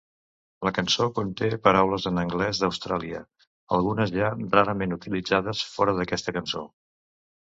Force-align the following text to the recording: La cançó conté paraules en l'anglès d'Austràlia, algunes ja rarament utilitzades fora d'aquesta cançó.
La 0.67 0.71
cançó 0.77 1.05
conté 1.17 1.49
paraules 1.67 2.07
en 2.11 2.17
l'anglès 2.19 2.61
d'Austràlia, 2.63 3.21
algunes 3.77 4.15
ja 4.19 4.33
rarament 4.57 4.97
utilitzades 4.99 5.63
fora 5.77 5.99
d'aquesta 6.01 6.35
cançó. 6.41 6.65